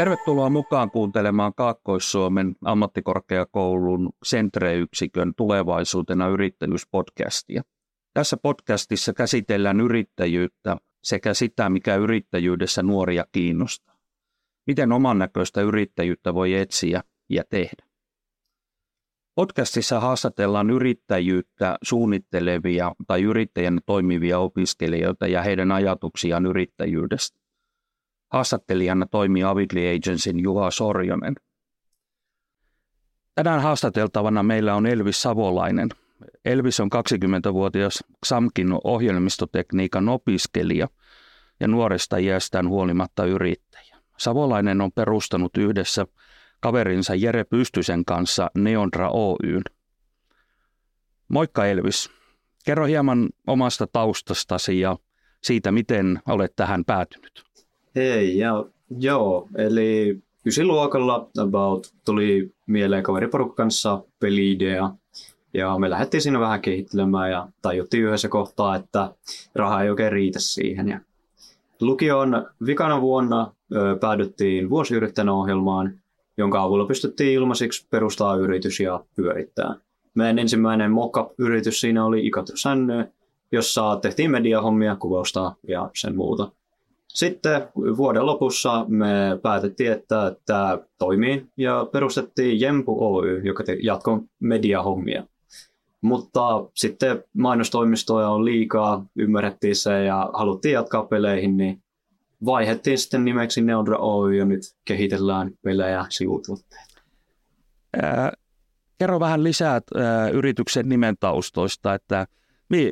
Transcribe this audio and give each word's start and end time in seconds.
Tervetuloa 0.00 0.50
mukaan 0.50 0.90
kuuntelemaan 0.90 1.52
Kaakkois-Suomen 1.56 2.56
ammattikorkeakoulun 2.64 4.10
Sentre-yksikön 4.24 5.32
tulevaisuutena 5.36 6.28
yrittäjyyspodcastia. 6.28 7.62
Tässä 8.14 8.36
podcastissa 8.36 9.12
käsitellään 9.12 9.80
yrittäjyyttä 9.80 10.76
sekä 11.04 11.34
sitä, 11.34 11.70
mikä 11.70 11.96
yrittäjyydessä 11.96 12.82
nuoria 12.82 13.24
kiinnostaa. 13.32 13.96
Miten 14.66 14.92
oman 14.92 15.18
näköistä 15.18 15.60
yrittäjyyttä 15.62 16.34
voi 16.34 16.54
etsiä 16.54 17.02
ja 17.30 17.42
tehdä. 17.50 17.86
Podcastissa 19.34 20.00
haastatellaan 20.00 20.70
yrittäjyyttä 20.70 21.78
suunnittelevia 21.82 22.92
tai 23.06 23.22
yrittäjän 23.22 23.80
toimivia 23.86 24.38
opiskelijoita 24.38 25.26
ja 25.26 25.42
heidän 25.42 25.72
ajatuksiaan 25.72 26.46
yrittäjyydestä. 26.46 27.39
Haastattelijana 28.30 29.06
toimii 29.06 29.44
Avidli 29.44 29.96
Agencyn 29.96 30.40
Juha 30.40 30.70
Sorjonen. 30.70 31.34
Tänään 33.34 33.62
haastateltavana 33.62 34.42
meillä 34.42 34.74
on 34.74 34.86
Elvis 34.86 35.22
Savolainen. 35.22 35.88
Elvis 36.44 36.80
on 36.80 36.90
20-vuotias 36.94 38.04
XAMKin 38.26 38.68
ohjelmistotekniikan 38.84 40.08
opiskelija 40.08 40.88
ja 41.60 41.68
nuoresta 41.68 42.16
iästään 42.16 42.68
huolimatta 42.68 43.24
yrittäjä. 43.24 43.96
Savolainen 44.16 44.80
on 44.80 44.92
perustanut 44.92 45.56
yhdessä 45.56 46.06
kaverinsa 46.60 47.14
Jere 47.14 47.44
Pystysen 47.44 48.04
kanssa 48.04 48.50
Neondra 48.54 49.10
Oyn. 49.10 49.62
Moikka 51.28 51.66
Elvis. 51.66 52.10
Kerro 52.64 52.86
hieman 52.86 53.28
omasta 53.46 53.86
taustastasi 53.92 54.80
ja 54.80 54.96
siitä, 55.42 55.72
miten 55.72 56.20
olet 56.28 56.52
tähän 56.56 56.84
päätynyt. 56.84 57.49
Hei, 57.94 58.38
ja 58.38 58.64
joo, 58.98 59.48
eli 59.56 60.18
ysiluokalla 60.46 61.28
about 61.38 61.92
tuli 62.04 62.52
mieleen 62.66 63.02
kaveriporukka 63.02 63.62
kanssa 63.62 64.02
peliidea, 64.20 64.90
ja 65.54 65.78
me 65.78 65.90
lähdettiin 65.90 66.20
siinä 66.20 66.40
vähän 66.40 66.60
kehittelemään 66.60 67.30
ja 67.30 67.48
tajuttiin 67.62 68.04
yhdessä 68.04 68.28
kohtaa, 68.28 68.76
että 68.76 69.14
raha 69.54 69.82
ei 69.82 69.90
oikein 69.90 70.12
riitä 70.12 70.38
siihen. 70.40 70.88
Ja 70.88 71.00
lukion 71.80 72.46
vikana 72.66 73.00
vuonna 73.00 73.54
ö, 73.74 73.96
päädyttiin 74.00 74.70
vuosiyrittäjän 74.70 75.28
ohjelmaan, 75.28 76.00
jonka 76.36 76.62
avulla 76.62 76.86
pystyttiin 76.86 77.32
ilmaisiksi 77.32 77.86
perustaa 77.90 78.36
yritys 78.36 78.80
ja 78.80 79.04
pyörittää. 79.16 79.74
Meidän 80.14 80.38
ensimmäinen 80.38 80.90
mockup-yritys 80.90 81.80
siinä 81.80 82.04
oli 82.04 82.26
Ikato 82.26 82.52
jossa 83.52 83.98
tehtiin 84.02 84.30
mediahommia, 84.30 84.96
kuvausta 84.96 85.54
ja 85.68 85.90
sen 85.94 86.16
muuta. 86.16 86.52
Sitten 87.14 87.68
vuoden 87.96 88.26
lopussa 88.26 88.84
me 88.88 89.38
päätettiin, 89.42 89.92
että 89.92 90.36
tämä 90.46 90.78
toimii 90.98 91.46
ja 91.56 91.86
perustettiin 91.92 92.60
Jempu 92.60 93.16
Oy, 93.16 93.40
joka 93.44 93.64
jatkoi 93.82 94.20
mediahommia. 94.40 95.26
Mutta 96.00 96.40
sitten 96.74 97.24
mainostoimistoja 97.32 98.28
on 98.28 98.44
liikaa, 98.44 99.06
ymmärrettiin 99.16 99.76
se 99.76 100.04
ja 100.04 100.30
haluttiin 100.32 100.72
jatkaa 100.72 101.02
peleihin, 101.04 101.56
niin 101.56 101.82
vaihettiin 102.44 102.98
sitten 102.98 103.24
nimeksi 103.24 103.60
Neodra 103.60 103.98
Oy 103.98 104.34
ja 104.34 104.44
nyt 104.44 104.60
kehitellään 104.84 105.50
pelejä 105.62 106.06
sivutuotteita. 106.08 107.00
kerro 108.98 109.20
vähän 109.20 109.44
lisää 109.44 109.80
ää, 109.94 110.28
yrityksen 110.28 110.88
nimen 110.88 111.14
taustoista, 111.20 111.94
että 111.94 112.26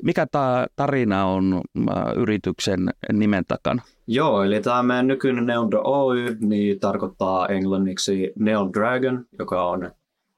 mikä 0.03 0.27
tämä 0.27 0.67
tarina 0.77 1.27
on 1.27 1.61
ää, 1.91 2.13
yrityksen 2.17 2.91
nimen 3.13 3.45
takana? 3.49 3.83
Joo, 4.07 4.43
eli 4.43 4.61
tämä 4.61 4.83
meidän 4.83 5.07
nykyinen 5.07 5.47
Neon 5.47 5.71
Oy 5.85 6.37
niin 6.41 6.81
tarkoittaa 6.81 7.47
englanniksi 7.47 8.33
Neon 8.39 8.73
Dragon, 8.73 9.25
joka 9.39 9.67
on 9.67 9.91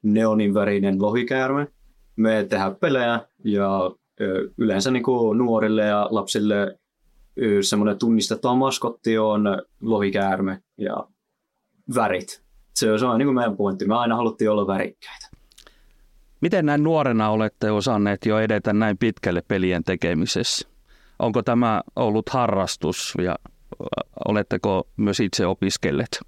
neonin 0.03 0.55
värinen 0.55 1.03
lohikäärme. 1.03 1.67
Me 2.17 2.47
tehdään 2.49 2.77
pelejä 2.77 3.21
ja 3.45 3.91
yleensä 4.59 4.91
niin 4.91 5.03
kuin 5.03 5.39
nuorille 5.39 5.83
ja 5.83 6.09
lapsille 6.11 6.79
semmoinen 7.61 7.99
tunnistettava 7.99 8.55
maskotti 8.55 9.19
on 9.19 9.63
lohikäärme 9.81 10.63
ja 10.79 11.07
värit. 11.95 12.43
Se 12.75 12.93
on, 12.93 13.19
niin 13.19 13.27
kuin 13.27 13.35
meidän 13.35 13.57
pointti. 13.57 13.87
Me 13.87 13.95
aina 13.95 14.17
haluttiin 14.17 14.51
olla 14.51 14.67
värikkäitä. 14.67 15.30
Miten 16.41 16.67
näin 16.67 16.85
nuorena 16.85 17.31
olette 17.31 17.71
osanneet 17.71 18.27
jo 18.27 18.39
edetä 18.39 18.73
näin 18.73 18.99
pitkälle 18.99 19.43
pelien 19.49 19.85
tekemisessä? 19.85 20.69
Onko 21.19 21.43
tämä 21.43 21.83
ollut 21.97 22.29
harrastus 22.29 23.15
ja 23.23 23.37
oletteko 24.29 24.89
myös 24.97 25.21
itse 25.21 25.47
opiskelleet? 25.47 26.21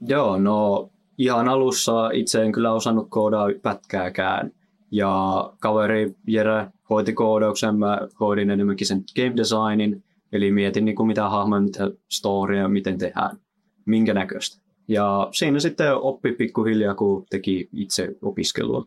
Joo, 0.00 0.38
no 0.38 0.90
ihan 1.18 1.48
alussa 1.48 2.10
itse 2.10 2.42
en 2.42 2.52
kyllä 2.52 2.72
osannut 2.72 3.06
koodaa 3.10 3.48
pätkääkään. 3.62 4.50
Ja 4.90 5.52
kaveri 5.60 6.14
Jere 6.26 6.66
hoiti 6.90 7.12
koodauksen, 7.12 7.78
mä 7.78 7.98
hoidin 8.20 8.50
enemmänkin 8.50 8.86
sen 8.86 9.04
game 9.16 9.36
designin, 9.36 10.04
eli 10.32 10.50
mietin 10.50 10.84
niin 10.84 10.96
kuin 10.96 11.06
mitä 11.06 11.28
hahmoja, 11.28 11.60
mitä 11.60 11.90
storya, 12.12 12.68
miten 12.68 12.98
tehdään, 12.98 13.38
minkä 13.86 14.14
näköistä. 14.14 14.64
Ja 14.88 15.28
siinä 15.32 15.58
sitten 15.58 15.94
oppi 15.94 16.32
pikkuhiljaa, 16.32 16.94
kun 16.94 17.24
teki 17.30 17.68
itse 17.72 18.16
opiskelua. 18.22 18.84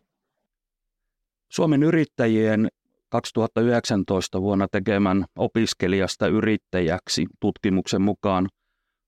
Suomen 1.48 1.82
yrittäjien 1.82 2.68
2019 3.08 4.42
vuonna 4.42 4.68
tekemän 4.72 5.24
opiskelijasta 5.36 6.26
yrittäjäksi 6.26 7.26
tutkimuksen 7.40 8.02
mukaan 8.02 8.48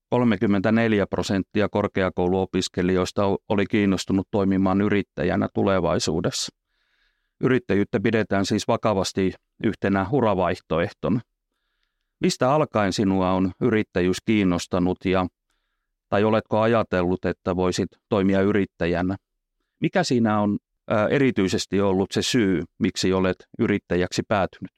34 0.09 1.07
prosenttia 1.07 1.69
korkeakouluopiskelijoista 1.69 3.23
oli 3.49 3.65
kiinnostunut 3.65 4.27
toimimaan 4.31 4.81
yrittäjänä 4.81 5.47
tulevaisuudessa. 5.53 6.55
Yrittäjyyttä 7.41 7.99
pidetään 7.99 8.45
siis 8.45 8.67
vakavasti 8.67 9.33
yhtenä 9.63 10.05
uravaihtoehtona. 10.11 11.21
Mistä 12.19 12.53
alkaen 12.53 12.93
sinua 12.93 13.31
on 13.31 13.51
yrittäjyys 13.61 14.17
kiinnostanut 14.25 14.97
ja 15.05 15.27
tai 16.09 16.23
oletko 16.23 16.59
ajatellut, 16.59 17.25
että 17.25 17.55
voisit 17.55 17.89
toimia 18.09 18.41
yrittäjänä? 18.41 19.15
Mikä 19.79 20.03
siinä 20.03 20.39
on 20.39 20.57
erityisesti 21.09 21.81
ollut 21.81 22.11
se 22.11 22.21
syy, 22.21 22.63
miksi 22.79 23.13
olet 23.13 23.35
yrittäjäksi 23.59 24.21
päätynyt? 24.27 24.71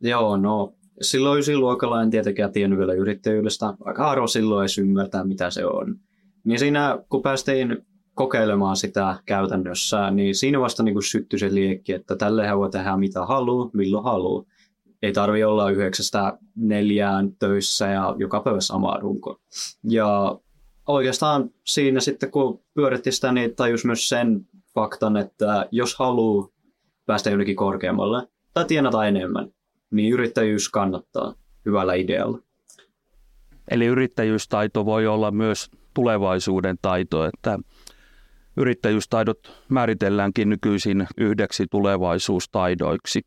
Joo, 0.00 0.36
no 0.36 0.74
silloin 1.00 1.60
luokalla 1.60 2.02
en 2.02 2.10
tietenkään 2.10 2.52
tiennyt 2.52 2.78
vielä 2.78 2.94
yrittäjyydestä. 2.94 3.74
Aika 3.84 4.08
harvoin 4.08 4.28
silloin 4.28 4.62
edes 4.62 4.78
ymmärtää, 4.78 5.24
mitä 5.24 5.50
se 5.50 5.66
on. 5.66 5.96
Niin 6.44 6.58
siinä, 6.58 6.98
kun 7.08 7.22
päästiin 7.22 7.86
kokeilemaan 8.14 8.76
sitä 8.76 9.16
käytännössä, 9.26 10.10
niin 10.10 10.34
siinä 10.34 10.60
vasta 10.60 10.82
niin 10.82 11.02
syttyi 11.02 11.38
se 11.38 11.54
liekki, 11.54 11.92
että 11.92 12.16
tälleen 12.16 12.58
voi 12.58 12.70
tehdä 12.70 12.96
mitä 12.96 13.26
haluaa, 13.26 13.70
milloin 13.72 14.04
haluaa. 14.04 14.44
Ei 15.02 15.12
tarvi 15.12 15.44
olla 15.44 15.70
yhdeksästä 15.70 16.38
neljään 16.56 17.32
töissä 17.38 17.86
ja 17.86 18.14
joka 18.18 18.40
päivä 18.40 18.60
sama 18.60 18.98
runko. 19.00 19.40
Ja 19.84 20.38
oikeastaan 20.86 21.50
siinä 21.64 22.00
sitten, 22.00 22.30
kun 22.30 22.60
pyöritti 22.74 23.12
sitä, 23.12 23.32
niin 23.32 23.56
tajus 23.56 23.84
myös 23.84 24.08
sen 24.08 24.46
faktan, 24.76 25.16
että 25.16 25.68
jos 25.70 25.98
haluaa 25.98 26.48
päästä 27.06 27.30
jonnekin 27.30 27.56
korkeammalle 27.56 28.28
tai 28.54 28.64
tienata 28.64 29.06
enemmän, 29.06 29.48
niin 29.90 30.12
yrittäjyys 30.12 30.68
kannattaa 30.68 31.34
hyvällä 31.66 31.94
idealla. 31.94 32.38
Eli 33.70 33.86
yrittäjyystaito 33.86 34.86
voi 34.86 35.06
olla 35.06 35.30
myös 35.30 35.70
tulevaisuuden 35.94 36.76
taito, 36.82 37.24
että 37.24 37.58
yrittäjyystaidot 38.56 39.52
määritelläänkin 39.68 40.48
nykyisin 40.48 41.06
yhdeksi 41.16 41.66
tulevaisuustaidoiksi. 41.70 43.20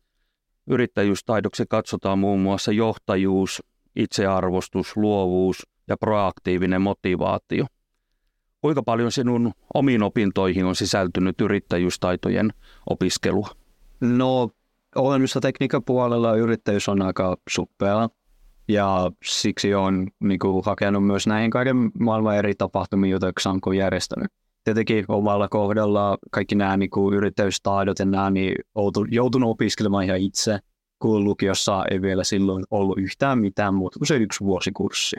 Yrittäjyystaidoksi 0.66 1.64
katsotaan 1.68 2.18
muun 2.18 2.40
muassa 2.40 2.72
johtajuus, 2.72 3.62
itsearvostus, 3.96 4.96
luovuus 4.96 5.66
ja 5.88 5.96
proaktiivinen 5.96 6.82
motivaatio– 6.82 7.66
Kuinka 8.60 8.82
paljon 8.82 9.12
sinun 9.12 9.52
omiin 9.74 10.02
opintoihin 10.02 10.64
on 10.64 10.76
sisältynyt 10.76 11.40
yrittäjyystaitojen 11.40 12.52
opiskelua? 12.90 13.48
No 14.00 14.50
ohjelmistotekniikan 14.96 15.84
puolella 15.84 16.34
yrittäjyys 16.34 16.88
on 16.88 17.02
aika 17.02 17.36
suppea 17.50 18.08
ja 18.68 19.10
siksi 19.24 19.74
on 19.74 20.08
niin 20.20 20.38
kuin, 20.38 20.64
hakenut 20.64 21.06
myös 21.06 21.26
näihin 21.26 21.50
kaiken 21.50 21.90
maailman 22.00 22.36
eri 22.36 22.54
tapahtumiin, 22.54 23.10
joita 23.10 23.32
Xanko 23.32 23.70
on 23.70 23.76
järjestänyt. 23.76 24.32
Tietenkin 24.64 25.04
omalla 25.08 25.48
kohdalla 25.48 26.18
kaikki 26.30 26.54
nämä 26.54 26.76
niin 26.76 26.90
kuin, 26.90 27.16
yrittäjyystaidot 27.16 27.98
ja 27.98 28.04
nämä, 28.04 28.30
niin 28.30 28.54
joutunut 29.10 29.50
opiskelemaan 29.50 30.04
ihan 30.04 30.18
itse, 30.18 30.58
kun 30.98 31.24
lukiossa 31.24 31.84
ei 31.90 32.02
vielä 32.02 32.24
silloin 32.24 32.64
ollut 32.70 32.98
yhtään 32.98 33.38
mitään 33.38 33.74
muuta 33.74 33.98
kuin 33.98 34.06
se 34.06 34.16
yksi 34.16 34.40
vuosikurssi. 34.40 35.16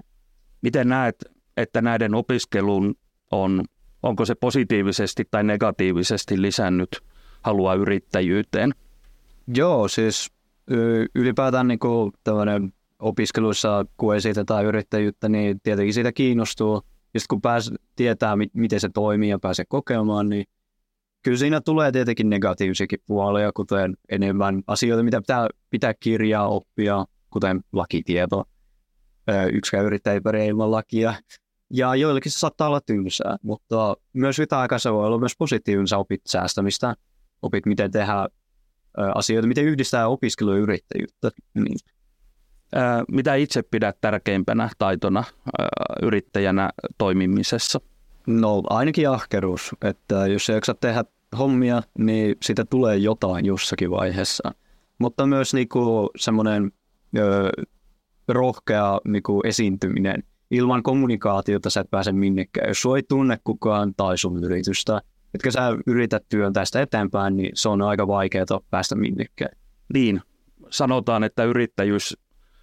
Miten 0.61 0.89
näet, 0.89 1.15
että 1.57 1.81
näiden 1.81 2.15
opiskelun 2.15 2.95
on, 3.31 3.63
onko 4.03 4.25
se 4.25 4.35
positiivisesti 4.35 5.23
tai 5.31 5.43
negatiivisesti 5.43 6.41
lisännyt 6.41 6.89
halua 7.41 7.73
yrittäjyyteen? 7.73 8.71
Joo, 9.55 9.87
siis 9.87 10.31
ylipäätään 11.15 11.67
niin 11.67 11.79
kuin 11.79 12.11
opiskeluissa, 12.99 13.85
kun 13.97 14.15
esitetään 14.15 14.65
yrittäjyyttä, 14.65 15.29
niin 15.29 15.59
tietenkin 15.63 15.93
siitä 15.93 16.11
kiinnostuu 16.11 16.81
Ja 17.13 17.19
sitten 17.19 17.35
kun 17.35 17.41
pääs, 17.41 17.71
tietää, 17.95 18.35
mit, 18.35 18.49
miten 18.53 18.79
se 18.79 18.89
toimii 18.93 19.29
ja 19.29 19.39
pääsee 19.39 19.65
kokemaan, 19.67 20.29
niin 20.29 20.45
kyllä 21.23 21.37
siinä 21.37 21.61
tulee 21.61 21.91
tietenkin 21.91 22.29
negatiivisiakin 22.29 22.99
puolia, 23.07 23.51
kuten 23.53 23.97
enemmän 24.09 24.61
asioita, 24.67 25.03
mitä 25.03 25.21
pitää, 25.21 25.47
pitää 25.69 25.93
kirjaa 25.99 26.47
oppia, 26.47 27.05
kuten 27.29 27.61
lakitieto. 27.71 28.43
Yksikään 29.53 29.85
yrittäjä 29.85 30.21
ei 30.33 30.47
ilman 30.47 30.71
lakia. 30.71 31.13
Ja 31.73 31.95
joillekin 31.95 32.31
se 32.31 32.39
saattaa 32.39 32.67
olla 32.67 32.81
tylsää, 32.81 33.37
mutta 33.41 33.97
myös 34.13 34.39
yhtä 34.39 34.67
se 34.77 34.93
voi 34.93 35.05
olla 35.05 35.17
myös 35.17 35.35
positiivinen, 35.37 35.87
sä 35.87 35.97
opit 35.97 36.21
säästämistä, 36.27 36.95
opit 37.41 37.65
miten 37.65 37.91
tehdä 37.91 38.27
asioita, 39.15 39.47
miten 39.47 39.65
yhdistää 39.65 40.07
opiskelu 40.07 40.51
ja 40.51 40.57
yrittäjyyttä. 40.57 41.31
Niin. 41.53 41.77
Mitä 43.11 43.35
itse 43.35 43.61
pidät 43.61 43.97
tärkeimpänä 44.01 44.69
taitona 44.77 45.23
yrittäjänä 46.01 46.69
toimimisessa? 46.97 47.79
No 48.27 48.61
ainakin 48.69 49.09
ahkeruus, 49.09 49.71
että 49.81 50.27
jos 50.27 50.49
ei 50.49 50.55
jaksa 50.55 50.73
tehdä 50.73 51.03
hommia, 51.37 51.83
niin 51.97 52.35
sitä 52.43 52.65
tulee 52.65 52.97
jotain 52.97 53.45
jossakin 53.45 53.91
vaiheessa. 53.91 54.51
Mutta 54.97 55.25
myös 55.25 55.53
niinku 55.53 56.09
semmoinen 56.17 56.71
rohkea 58.27 58.99
niinku 59.07 59.41
esiintyminen. 59.45 60.23
Ilman 60.51 60.83
kommunikaatiota 60.83 61.69
sä 61.69 61.81
et 61.81 61.89
pääse 61.91 62.11
minnekään. 62.11 62.67
Jos 62.67 62.81
sua 62.81 62.97
ei 62.97 63.03
tunne 63.09 63.37
kukaan 63.43 63.93
tai 63.97 64.17
sun 64.17 64.43
yritystä, 64.43 65.01
etkä 65.33 65.51
sä 65.51 65.61
yrität 65.87 66.23
työntää 66.29 66.65
sitä 66.65 66.81
eteenpäin, 66.81 67.37
niin 67.37 67.51
se 67.53 67.69
on 67.69 67.81
aika 67.81 68.07
vaikeaa 68.07 68.59
päästä 68.69 68.95
minnekään. 68.95 69.51
Niin, 69.93 70.21
sanotaan, 70.69 71.23
että 71.23 71.43
yrittäjyys 71.43 72.17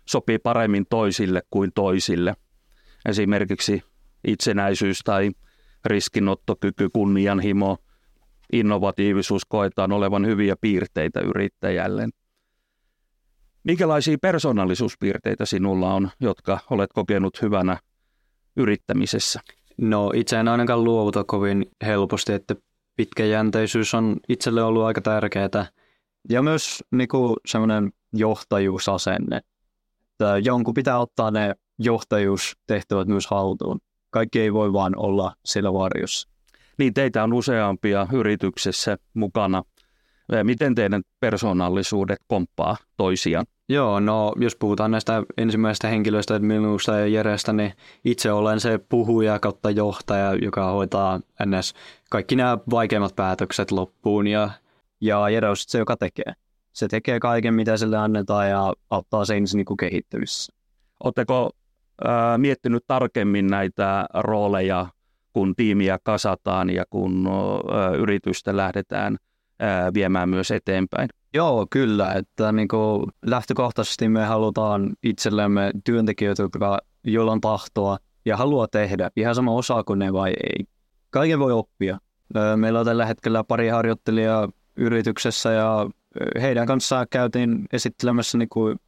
sopii 0.08 0.38
paremmin 0.38 0.87
toisille 0.90 1.43
kuin 1.50 1.70
toisille. 1.75 2.35
Esimerkiksi 3.08 3.82
itsenäisyys 4.26 5.00
tai 5.05 5.31
riskinottokyky, 5.85 6.88
kunnianhimo, 6.93 7.79
innovatiivisuus 8.52 9.44
koetaan 9.44 9.93
olevan 9.93 10.26
hyviä 10.26 10.56
piirteitä 10.61 11.20
yrittäjälle. 11.20 12.08
Minkälaisia 13.68 14.16
persoonallisuuspiirteitä 14.22 15.46
sinulla 15.46 15.94
on, 15.94 16.10
jotka 16.20 16.58
olet 16.70 16.92
kokenut 16.92 17.42
hyvänä 17.42 17.78
yrittämisessä? 18.56 19.40
No 19.76 20.12
itse 20.14 20.36
en 20.36 20.48
ainakaan 20.48 20.84
luovuta 20.84 21.24
kovin 21.24 21.66
helposti, 21.82 22.32
että 22.32 22.54
pitkäjänteisyys 22.96 23.94
on 23.94 24.16
itselle 24.28 24.62
ollut 24.62 24.84
aika 24.84 25.00
tärkeää. 25.00 25.66
Ja 26.30 26.42
myös 26.42 26.84
niin 26.90 27.08
semmoinen 27.46 27.92
johtajuusasenne. 28.12 29.40
Että 30.00 30.38
jonkun 30.38 30.74
pitää 30.74 30.98
ottaa 30.98 31.30
ne 31.30 31.54
johtajuustehtävät 31.78 33.08
myös 33.08 33.26
haltuun. 33.26 33.80
Kaikki 34.10 34.40
ei 34.40 34.52
voi 34.52 34.72
vaan 34.72 34.92
olla 34.96 35.32
siellä 35.44 35.72
varjossa. 35.72 36.28
Niin, 36.78 36.94
teitä 36.94 37.24
on 37.24 37.32
useampia 37.32 38.06
yrityksessä 38.12 38.96
mukana. 39.14 39.62
Miten 40.42 40.75
teidän 40.75 41.02
persoonallisuudet 41.20 42.19
komppaa 42.26 42.76
toisiaan? 42.96 43.46
Joo, 43.69 44.00
no 44.00 44.32
jos 44.36 44.56
puhutaan 44.56 44.90
näistä 44.90 45.22
ensimmäistä 45.36 45.88
henkilöistä, 45.88 46.38
minusta 46.38 46.98
ja 46.98 47.06
Jerestä, 47.06 47.52
niin 47.52 47.72
itse 48.04 48.32
olen 48.32 48.60
se 48.60 48.78
puhuja 48.88 49.38
kautta 49.38 49.70
johtaja, 49.70 50.34
joka 50.34 50.70
hoitaa 50.70 51.20
ns. 51.46 51.75
kaikki 52.10 52.36
nämä 52.36 52.58
vaikeimmat 52.70 53.16
päätökset 53.16 53.70
loppuun 53.70 54.26
ja, 54.26 54.50
ja 55.00 55.28
Jere 55.28 55.48
on 55.48 55.56
se, 55.56 55.78
joka 55.78 55.96
tekee. 55.96 56.32
Se 56.72 56.88
tekee 56.88 57.20
kaiken, 57.20 57.54
mitä 57.54 57.76
sille 57.76 57.96
annetaan 57.96 58.50
ja 58.50 58.72
auttaa 58.90 59.25
sen 59.25 59.44
niin 59.54 59.76
kehittymisessä. 59.80 60.52
Oletteko 61.04 61.50
äh, 62.06 62.38
miettinyt 62.38 62.84
tarkemmin 62.86 63.46
näitä 63.46 64.06
rooleja, 64.14 64.86
kun 65.32 65.54
tiimiä 65.56 65.98
kasataan 66.02 66.70
ja 66.70 66.84
kun 66.90 67.28
äh, 67.28 67.94
yritystä 67.94 68.56
lähdetään 68.56 69.16
äh, 69.62 69.94
viemään 69.94 70.28
myös 70.28 70.50
eteenpäin? 70.50 71.08
Joo, 71.34 71.66
kyllä. 71.70 72.12
Että 72.12 72.52
niin 72.52 72.69
kuin 72.69 73.06
lähtökohtaisesti 73.26 74.08
me 74.08 74.25
halutaan 74.25 74.93
itsellemme 75.02 75.70
työntekijöitä, 75.84 76.43
jotka, 76.43 76.78
joilla 77.05 77.32
on 77.32 77.40
tahtoa 77.40 77.99
ja 78.25 78.37
haluaa 78.37 78.69
tehdä, 78.69 79.10
ihan 79.16 79.34
sama 79.34 79.52
osaako 79.52 79.94
ne 79.94 80.12
vai 80.12 80.31
ei. 80.31 80.64
Kaiken 81.10 81.38
voi 81.38 81.52
oppia. 81.52 81.99
Meillä 82.56 82.81
on 82.81 82.87
tällä 82.87 83.06
hetkellä 83.06 83.44
pari 83.44 83.69
harjoittelijaa 83.69 84.49
yrityksessä 84.76 85.52
ja 85.52 85.90
heidän 86.40 86.66
kanssaan 86.66 87.06
käytiin 87.11 87.66
esittelemässä 87.72 88.38
niin 88.38 88.49
kuin 88.49 88.78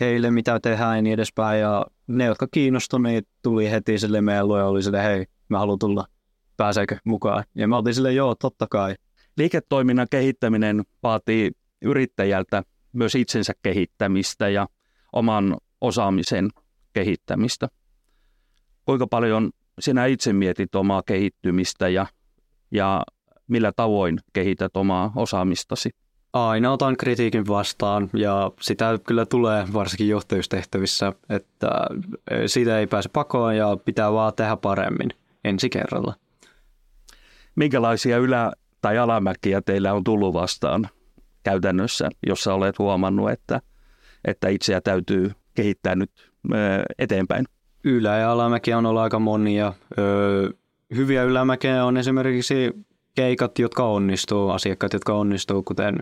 heille, 0.00 0.30
mitä 0.30 0.60
tehdään 0.60 0.96
ja 0.96 1.02
niin 1.02 1.14
edespäin. 1.14 1.60
Ja 1.60 1.86
ne, 2.06 2.24
jotka 2.24 2.46
kiinnostuneet, 2.50 3.28
tuli 3.42 3.70
heti 3.70 3.98
sille 3.98 4.20
meidän 4.20 4.48
luo 4.48 4.64
oli 4.64 4.82
sille, 4.82 5.04
hei, 5.04 5.26
mä 5.48 5.58
haluan 5.58 5.78
tulla, 5.78 6.06
pääseekö 6.56 6.96
mukaan? 7.04 7.44
Ja 7.54 7.68
mä 7.68 7.76
oltiin 7.76 7.94
sille, 7.94 8.12
joo, 8.12 8.34
totta 8.34 8.66
kai. 8.70 8.94
Liiketoiminnan 9.36 10.06
kehittäminen 10.10 10.82
vaatii 11.02 11.50
yrittäjältä 11.82 12.62
myös 12.92 13.14
itsensä 13.14 13.52
kehittämistä 13.62 14.48
ja 14.48 14.66
oman 15.12 15.56
osaamisen 15.80 16.50
kehittämistä. 16.92 17.68
Kuinka 18.84 19.06
paljon 19.06 19.50
sinä 19.78 20.06
itse 20.06 20.32
mietit 20.32 20.74
omaa 20.74 21.02
kehittymistä 21.02 21.88
ja, 21.88 22.06
ja 22.70 23.02
millä 23.48 23.72
tavoin 23.76 24.18
kehität 24.32 24.76
omaa 24.76 25.12
osaamistasi? 25.16 25.90
Aina 26.32 26.72
otan 26.72 26.96
kritiikin 26.96 27.48
vastaan 27.48 28.10
ja 28.12 28.50
sitä 28.60 28.98
kyllä 29.06 29.26
tulee 29.26 29.66
varsinkin 29.72 30.08
johtajustehtävissä, 30.08 31.12
että 31.28 31.70
siitä 32.46 32.78
ei 32.78 32.86
pääse 32.86 33.08
pakoon 33.08 33.56
ja 33.56 33.76
pitää 33.84 34.12
vaan 34.12 34.34
tehdä 34.34 34.56
paremmin 34.56 35.10
ensi 35.44 35.70
kerralla. 35.70 36.14
Minkälaisia 37.56 38.18
ylä- 38.18 38.52
tai 38.86 38.98
alamäkiä 38.98 39.62
teillä 39.62 39.92
on 39.92 40.04
tullut 40.04 40.34
vastaan 40.34 40.88
käytännössä, 41.42 42.08
jossa 42.26 42.54
olet 42.54 42.78
huomannut, 42.78 43.30
että, 43.30 43.60
että 44.24 44.48
itseä 44.48 44.80
täytyy 44.80 45.32
kehittää 45.54 45.94
nyt 45.94 46.10
eteenpäin? 46.98 47.44
Ylä- 47.84 48.18
ja 48.18 48.32
alamäkiä 48.32 48.78
on 48.78 48.86
ollut 48.86 49.02
aika 49.02 49.18
monia. 49.18 49.72
hyviä 50.94 51.22
ylämäkeä 51.22 51.84
on 51.84 51.96
esimerkiksi 51.96 52.72
keikat, 53.14 53.58
jotka 53.58 53.84
onnistuu, 53.84 54.50
asiakkaat, 54.50 54.92
jotka 54.92 55.14
onnistuu, 55.14 55.62
kuten 55.62 55.98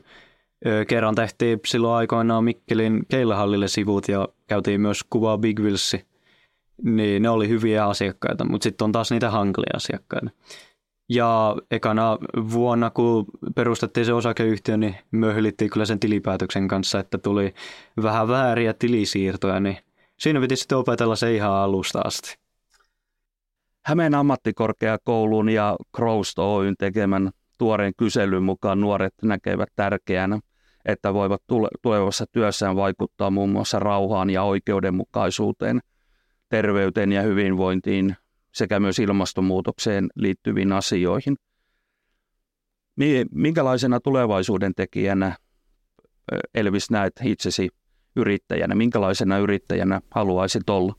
kerran 0.88 1.14
tehtiin 1.14 1.60
silloin 1.66 1.94
aikoinaan 1.94 2.44
Mikkelin 2.44 3.06
keilahallille 3.08 3.68
sivut 3.68 4.08
ja 4.08 4.28
käytiin 4.46 4.80
myös 4.80 5.04
kuvaa 5.10 5.38
Big 5.38 5.60
Willsi. 5.60 6.04
Niin 6.82 7.22
ne 7.22 7.28
oli 7.28 7.48
hyviä 7.48 7.86
asiakkaita, 7.86 8.44
mutta 8.44 8.64
sitten 8.64 8.84
on 8.84 8.92
taas 8.92 9.10
niitä 9.10 9.30
hankalia 9.30 9.76
asiakkaita. 9.76 10.30
Ja 11.08 11.56
ekana 11.70 12.18
vuonna, 12.52 12.90
kun 12.90 13.24
perustettiin 13.54 14.06
se 14.06 14.12
osakeyhtiö, 14.12 14.76
niin 14.76 14.96
möhlittiin 15.10 15.70
kyllä 15.70 15.86
sen 15.86 16.00
tilipäätöksen 16.00 16.68
kanssa, 16.68 17.00
että 17.00 17.18
tuli 17.18 17.54
vähän 18.02 18.28
vääriä 18.28 18.74
tilisiirtoja, 18.74 19.60
niin 19.60 19.76
siinä 20.18 20.40
piti 20.40 20.56
sitten 20.56 20.78
opetella 20.78 21.16
se 21.16 21.34
ihan 21.34 21.52
alusta 21.52 22.00
asti. 22.04 22.36
Hämeen 23.86 24.14
ammattikorkeakoulun 24.14 25.48
ja 25.48 25.76
Crowst 25.96 26.38
Oyn 26.38 26.74
tekemän 26.78 27.30
tuoreen 27.58 27.92
kyselyn 27.96 28.42
mukaan 28.42 28.80
nuoret 28.80 29.14
näkevät 29.22 29.68
tärkeänä, 29.76 30.38
että 30.84 31.14
voivat 31.14 31.42
tulevassa 31.82 32.24
työssään 32.32 32.76
vaikuttaa 32.76 33.30
muun 33.30 33.50
muassa 33.50 33.78
rauhaan 33.78 34.30
ja 34.30 34.42
oikeudenmukaisuuteen, 34.42 35.80
terveyteen 36.48 37.12
ja 37.12 37.22
hyvinvointiin 37.22 38.16
sekä 38.54 38.80
myös 38.80 38.98
ilmastonmuutokseen 38.98 40.08
liittyviin 40.14 40.72
asioihin. 40.72 41.36
Minkälaisena 43.30 44.00
tulevaisuuden 44.00 44.74
tekijänä 44.74 45.36
Elvis 46.54 46.90
näet 46.90 47.12
itsesi 47.24 47.68
yrittäjänä? 48.16 48.74
Minkälaisena 48.74 49.38
yrittäjänä 49.38 50.00
haluaisit 50.10 50.70
olla? 50.70 50.94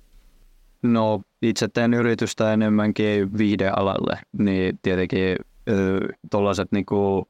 No 0.84 1.22
itse 1.42 1.68
teen 1.68 1.94
yritystä 1.94 2.54
enemmänkin 2.54 3.38
viihdealalle, 3.38 4.20
niin 4.38 4.80
tietenkin 4.82 5.36
tuollaiset 6.32 6.72
niinku 6.72 7.30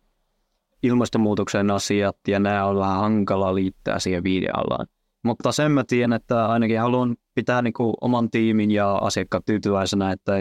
ilmastonmuutoksen 0.83 1.71
asiat 1.71 2.17
ja 2.27 2.39
nämä 2.39 2.65
on 2.65 2.77
vähän 2.77 2.99
hankala 2.99 3.55
liittää 3.55 3.99
siihen 3.99 4.23
viihdealaan. 4.23 4.87
Mutta 5.25 5.51
sen 5.51 5.71
mä 5.71 5.83
tiedän, 5.87 6.13
että 6.13 6.45
ainakin 6.45 6.79
haluan 6.79 7.15
pitää 7.35 7.61
niinku 7.61 7.93
oman 8.01 8.29
tiimin 8.31 8.71
ja 8.71 8.95
asiakkaat 8.95 9.45
tyytyväisenä, 9.45 10.11
että 10.11 10.31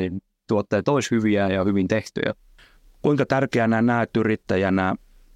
tuotteet 0.49 0.89
olisi 0.89 1.11
hyviä 1.11 1.49
ja 1.49 1.65
hyvin 1.65 1.89
tehtyjä. 1.89 2.35
Kuinka 3.03 3.27
tärkeänä 3.27 3.83
näet 3.83 4.11
yrittäjänä 4.17 4.95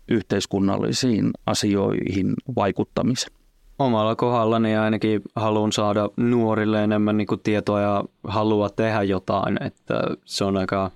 yhteiskunnallisiin 0.09 1.31
asioihin 1.47 2.35
vaikuttamisen? 2.57 3.33
Omalla 3.79 4.17
kohdallani 4.17 4.77
ainakin 4.77 5.23
haluan 5.37 5.73
saada 5.73 6.09
nuorille 6.17 6.85
enemmän 6.85 7.17
niin 7.17 7.27
kuin 7.27 7.41
tietoa 7.41 7.81
ja 7.81 8.05
halua 8.25 8.69
tehdä 8.69 9.03
jotain. 9.03 9.63
Että 9.63 10.01
se 10.25 10.45
on 10.45 10.57
aika 10.57 10.91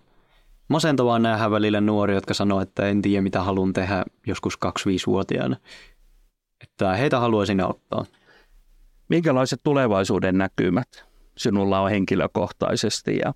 masentavaa 0.69 1.19
nähdä 1.19 1.51
välillä 1.51 1.81
nuoria, 1.81 2.17
jotka 2.17 2.35
sanoo, 2.35 2.61
että 2.61 2.89
en 2.89 3.03
tiedä 3.03 3.23
mitä 3.23 3.43
haluan 3.43 3.73
tehdä 3.73 4.05
joskus 4.27 4.59
2-5-vuotiaana. 4.67 5.57
Että 6.63 6.93
heitä 6.93 7.21
haluaisin 7.21 7.61
auttaa. 7.61 8.05
Minkälaiset 9.13 9.61
tulevaisuuden 9.63 10.39
näkymät 10.39 10.89
sinulla 11.37 11.81
on 11.81 11.91
henkilökohtaisesti 11.91 13.17
ja 13.25 13.35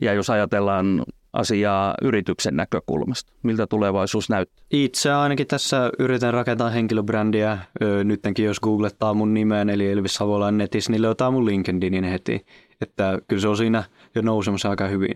Ja 0.00 0.12
jos 0.12 0.30
ajatellaan 0.30 1.04
asiaa 1.32 1.94
yrityksen 2.02 2.56
näkökulmasta, 2.56 3.32
miltä 3.42 3.66
tulevaisuus 3.66 4.30
näyttää? 4.30 4.64
Itse 4.70 5.12
ainakin 5.12 5.46
tässä 5.46 5.90
yritän 5.98 6.34
rakentaa 6.34 6.70
henkilöbrändiä. 6.70 7.58
Nytkin 8.04 8.44
jos 8.44 8.60
googlettaa 8.60 9.14
mun 9.14 9.34
nimeen, 9.34 9.70
eli 9.70 9.90
Elvis 9.90 10.14
Savolainen 10.14 10.58
netissä, 10.58 10.92
niin 10.92 11.02
löytää 11.02 11.30
mun 11.30 11.46
LinkedInin 11.46 12.04
heti. 12.04 12.46
Että 12.80 13.18
kyllä 13.28 13.42
se 13.42 13.48
on 13.48 13.56
siinä 13.56 13.84
jo 14.14 14.22
nousemassa 14.22 14.70
aika 14.70 14.88
hyvin. 14.88 15.14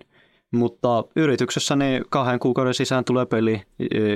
Mutta 0.52 1.04
yrityksessä 1.16 1.76
niin 1.76 2.04
kahden 2.11 2.38
kuukauden 2.38 2.75
sisään 2.75 3.04
tulee 3.04 3.26
peli, 3.26 3.62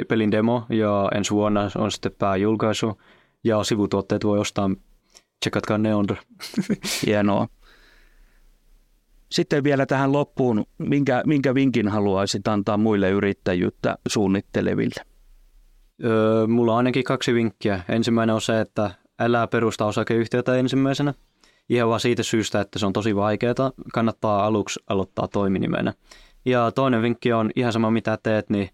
pelin 0.08 0.30
demo 0.30 0.66
ja 0.68 1.08
ensi 1.14 1.30
vuonna 1.30 1.70
on 1.78 1.90
sitten 1.90 2.12
pääjulkaisu 2.18 3.00
ja 3.44 3.64
sivutuotteet 3.64 4.24
voi 4.24 4.38
ostaa. 4.38 4.70
Tsekatkaa 5.40 5.78
ne 5.78 5.94
on. 5.94 6.06
Hienoa. 7.06 7.48
Sitten 9.30 9.64
vielä 9.64 9.86
tähän 9.86 10.12
loppuun, 10.12 10.64
minkä, 10.78 11.22
minkä 11.26 11.54
vinkin 11.54 11.88
haluaisit 11.88 12.48
antaa 12.48 12.76
muille 12.76 13.10
yrittäjyyttä 13.10 13.98
suunnitteleville? 14.08 15.02
Öö, 16.04 16.46
mulla 16.46 16.72
on 16.72 16.78
ainakin 16.78 17.04
kaksi 17.04 17.34
vinkkiä. 17.34 17.80
Ensimmäinen 17.88 18.34
on 18.34 18.40
se, 18.40 18.60
että 18.60 18.90
älä 19.18 19.46
perusta 19.46 19.84
osakeyhtiötä 19.84 20.56
ensimmäisenä. 20.56 21.14
Ihan 21.68 21.88
vaan 21.88 22.00
siitä 22.00 22.22
syystä, 22.22 22.60
että 22.60 22.78
se 22.78 22.86
on 22.86 22.92
tosi 22.92 23.16
vaikeaa. 23.16 23.72
Kannattaa 23.92 24.46
aluksi 24.46 24.80
aloittaa 24.86 25.28
toiminimenä. 25.28 25.92
Ja 26.44 26.70
toinen 26.70 27.02
vinkki 27.02 27.32
on 27.32 27.50
ihan 27.56 27.72
sama 27.72 27.90
mitä 27.90 28.18
teet, 28.22 28.50
niin 28.50 28.68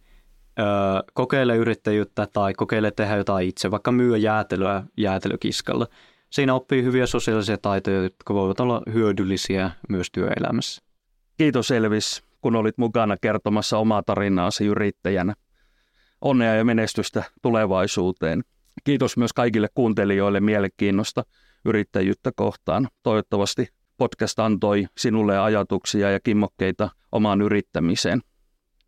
öö, 0.59 0.67
kokeile 1.13 1.57
yrittäjyyttä 1.57 2.29
tai 2.33 2.55
kokeile 2.55 2.91
tehdä 2.91 3.17
jotain 3.17 3.49
itse, 3.49 3.71
vaikka 3.71 3.93
myy 3.93 4.17
jäätelyä 4.17 4.83
jäätelökiskalla 4.97 5.87
siinä 6.33 6.55
oppii 6.55 6.83
hyviä 6.83 7.07
sosiaalisia 7.07 7.59
taitoja, 7.59 8.03
jotka 8.03 8.35
voivat 8.35 8.61
olla 8.61 8.83
hyödyllisiä 8.93 9.71
myös 9.89 10.07
työelämässä. 10.13 10.83
Kiitos 11.39 11.71
Elvis, 11.71 12.23
kun 12.41 12.57
olit 12.57 12.79
mukana 12.79 13.17
kertomassa 13.21 13.79
omaa 13.79 14.03
tarinaasi 14.03 14.67
yrittäjänä. 14.67 15.35
Onnea 16.21 16.55
ja 16.55 16.65
menestystä 16.65 17.25
tulevaisuuteen. 17.43 18.45
Kiitos 18.85 19.17
myös 19.17 19.33
kaikille 19.33 19.69
kuuntelijoille 19.75 20.41
mielenkiinnosta 20.41 21.25
yrittäjyyttä 21.65 22.31
kohtaan. 22.37 22.89
Toivottavasti 23.03 23.69
podcast 23.97 24.39
antoi 24.39 24.87
sinulle 24.99 25.39
ajatuksia 25.39 26.11
ja 26.11 26.21
kimmokkeita 26.21 26.91
omaan 27.13 27.43
yrittämiseen. 27.43 28.21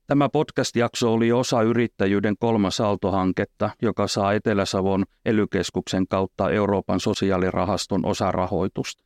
Tämä 0.07 0.29
podcast-jakso 0.29 1.13
oli 1.13 1.33
osa 1.33 1.63
yrittäjyyden 1.63 2.35
kolmas 2.41 2.81
aaltohanketta, 2.81 3.71
joka 3.83 4.09
saa 4.09 4.33
Etelä-Savon 4.33 5.05
elykeskuksen 5.25 6.09
kautta 6.09 6.51
Euroopan 6.51 7.01
sosiaalirahaston 7.01 8.07
osarahoitusta. 8.07 9.05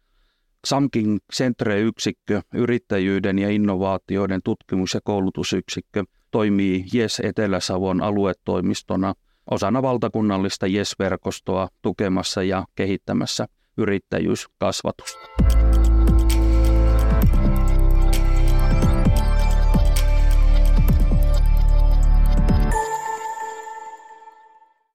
Samkin 0.65 1.19
Centre-yksikkö, 1.35 2.43
yrittäjyyden 2.55 3.39
ja 3.39 3.51
innovaatioiden 3.51 4.41
tutkimus- 4.45 4.95
ja 4.95 5.01
koulutusyksikkö, 5.05 6.05
toimii 6.31 6.85
Yes 6.95 7.21
Etelä-Savon 7.25 8.03
aluetoimistona 8.03 9.15
osana 9.51 9.83
valtakunnallista 9.83 10.67
Yes-verkostoa 10.67 11.69
tukemassa 11.83 12.43
ja 12.43 12.65
kehittämässä 12.75 13.47
yrittäjyyskasvatusta. 13.77 15.29